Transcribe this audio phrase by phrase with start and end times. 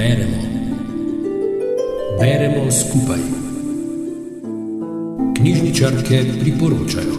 [0.00, 0.36] Beremo.
[2.20, 3.18] Beremo skupaj.
[5.36, 7.14] Knjižničarke priporočajo.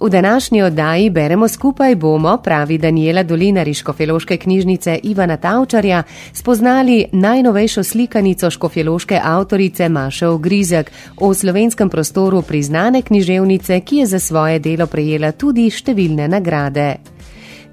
[0.00, 6.02] V današnji oddaji beremo skupaj bomo, pravi Daniela Dolina Riškofeloške knjižnice Ivana Tavčarja,
[6.32, 14.18] spoznali najnovejšo slikanico škofeloške avtorice Maše Ogrizek o slovenskem prostoru priznane književnice, ki je za
[14.18, 17.15] svoje delo prejela tudi številne nagrade.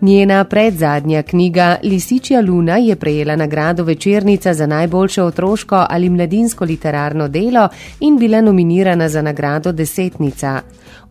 [0.04, 7.28] Njena predzadnja knjiga Lisičja luna je prejela nagrado večernica za najboljše otroško ali mladinsko literarno
[7.28, 7.70] delo
[8.00, 10.62] in bila nominirana za nagrado desetnica.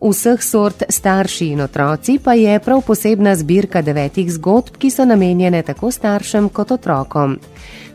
[0.01, 5.61] Vseh sort starši in otroci pa je prav posebna zbirka devetih zgodb, ki so namenjene
[5.61, 7.39] tako staršem kot otrokom.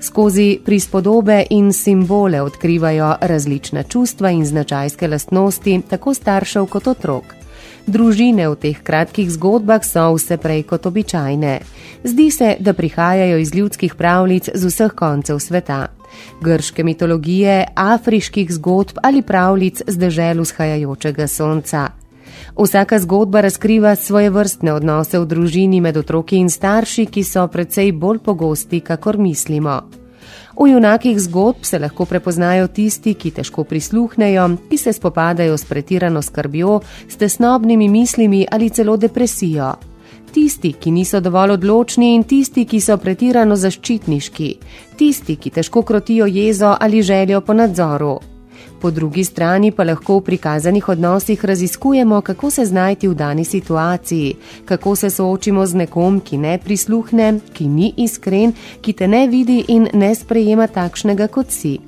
[0.00, 7.37] Skozi prispodobe in simbole odkrivajo različna čustva in značajske lastnosti tako staršev kot otrok.
[7.88, 11.54] Družine v teh kratkih zgodbah so vse prej kot običajne.
[12.04, 15.88] Zdi se, da prihajajo iz ljudskih pravljic z vseh koncev sveta.
[16.44, 21.88] Grške mitologije, afriških zgodb ali pravljic z dežel vzhajajočega sonca.
[22.60, 27.92] Vsaka zgodba razkriva svoje vrstne odnose v družini med otroki in starši, ki so precej
[27.92, 29.80] bolj pogosti, kakor mislimo.
[30.58, 36.22] V junakih zgodb se lahko prepoznajo tisti, ki težko prisluhnejo, ki se spopadajo s pretirano
[36.22, 39.74] skrbjo, s tesnobnimi mislimi ali celo depresijo.
[40.32, 44.48] Tisti, ki niso dovolj odločni in tisti, ki so pretirano zaščitniški,
[44.96, 48.18] tisti, ki težko krotijo jezo ali željo po nadzoru.
[48.80, 54.36] Po drugi strani pa lahko v prikazanih odnosih raziskujemo, kako se znajti v dani situaciji,
[54.64, 59.64] kako se soočimo z nekom, ki ne prisluhne, ki ni iskren, ki te ne vidi
[59.68, 61.78] in ne sprejema takšnega, kot si.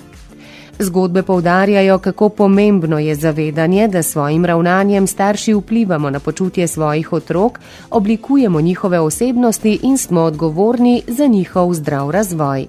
[0.78, 7.60] Zgodbe povdarjajo, kako pomembno je zavedanje, da svojim ravnanjem starši vplivamo na počutje svojih otrok,
[7.90, 12.66] oblikujemo njihove osebnosti in smo odgovorni za njihov zdrav razvoj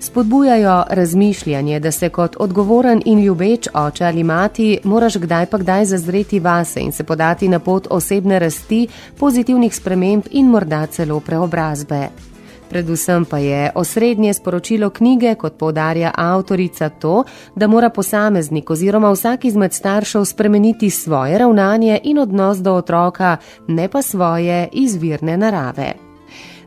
[0.00, 5.84] spodbujajo razmišljanje, da se kot odgovoren in ljubeč oče ali mati moraš kdaj pa kdaj
[5.84, 12.08] zazreti vase in se podati na pot osebne rasti, pozitivnih sprememb in morda celo preobrazbe.
[12.70, 17.24] Predvsem pa je osrednje sporočilo knjige, kot povdarja avtorica, to,
[17.56, 23.36] da mora posameznik oziroma vsak izmed staršev spremeniti svoje ravnanje in odnos do otroka,
[23.68, 26.03] ne pa svoje izvirne narave.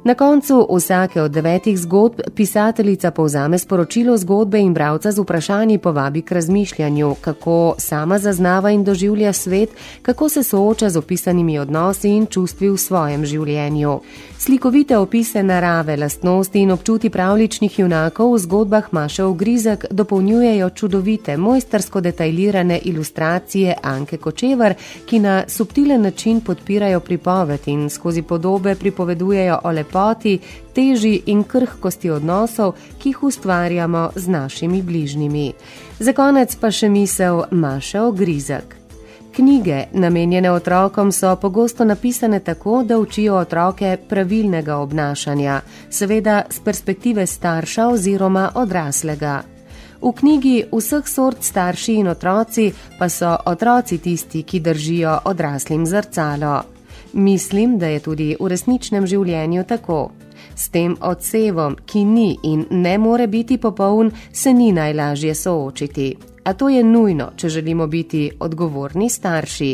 [0.08, 6.22] Na koncu vsake od devetih zgodb pisateljica povzame sporočilo zgodbe in bravca z vprašanji povabi
[6.22, 9.70] k razmišljanju, kako sama zaznava in doživlja svet,
[10.02, 14.00] kako se sooča z opisanimi odnosi in čustvi v svojem življenju.
[14.38, 22.02] Slikovite opise narave, lastnosti in občuti pravličnih junakov v zgodbah Maša Ogrizek dopolnjujejo čudovite, mojstersko
[22.02, 24.74] detaljirane ilustracije Anke Kočevar,
[25.06, 29.97] ki na subtilen način podpirajo pripoved in skozi podobe pripovedujejo o lepoti,
[30.74, 35.54] teži in krhkosti odnosov, ki jih ustvarjamo z našimi bližnjimi.
[36.00, 38.78] Za konec pa še misel Maša Ogrizek.
[39.38, 47.26] Knjige, namenjene otrokom, so pogosto napisane tako, da učijo otroke pravilnega obnašanja, seveda z perspektive
[47.26, 49.42] starša oziroma odraslega.
[50.02, 56.77] V knjigi vseh sort starši in otroci pa so otroci tisti, ki držijo odraslim zrcalo.
[57.14, 60.12] Mislim, da je tudi v resničnem življenju tako.
[60.56, 66.16] S tem odsevom, ki ni in ne more biti popoln, se ni najlažje soočiti
[66.48, 69.72] a to je nujno, če želimo biti odgovorni starši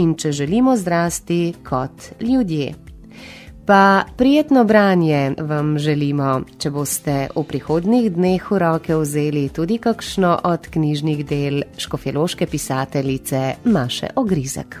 [0.00, 2.72] in če želimo zrasti kot ljudje.
[3.66, 10.38] Pa prijetno branje vam želimo, če boste v prihodnih dneh v roke vzeli tudi kakšno
[10.44, 14.80] od knjižnih del škofjeloške pisateljice Maše Ogrizek.